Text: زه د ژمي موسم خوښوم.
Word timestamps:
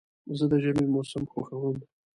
زه 0.37 0.45
د 0.51 0.53
ژمي 0.63 0.85
موسم 0.93 1.23
خوښوم. 1.31 1.77